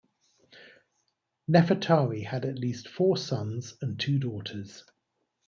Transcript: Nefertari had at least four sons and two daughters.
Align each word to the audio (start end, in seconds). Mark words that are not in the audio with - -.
Nefertari 1.47 2.25
had 2.25 2.43
at 2.43 2.57
least 2.57 2.87
four 2.87 3.17
sons 3.17 3.75
and 3.83 3.99
two 3.99 4.17
daughters. 4.17 4.83